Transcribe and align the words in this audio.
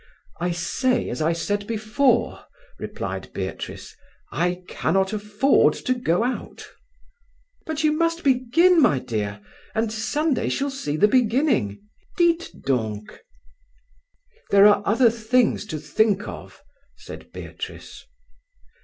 "I 0.39 0.49
say, 0.49 1.09
as 1.11 1.21
I 1.21 1.31
said 1.31 1.67
before," 1.67 2.45
replied 2.79 3.31
Beatrice: 3.33 3.95
"I 4.31 4.63
cannot 4.67 5.13
afford 5.13 5.75
to 5.85 5.93
go 5.93 6.23
out." 6.23 6.65
"But 7.67 7.83
you 7.83 7.91
must 7.91 8.23
begin, 8.23 8.81
my 8.81 8.97
dear, 8.97 9.41
and 9.75 9.91
Sunday 9.93 10.49
shall 10.49 10.71
see 10.71 10.97
the 10.97 11.07
beginning. 11.07 11.83
Dîtes 12.17 12.63
donc!" 12.63 13.19
"There 14.49 14.65
are 14.65 14.81
other 14.87 15.11
things 15.11 15.67
to 15.67 15.77
think 15.77 16.27
of," 16.27 16.63
said 16.97 17.31
Beatrice. 17.31 18.03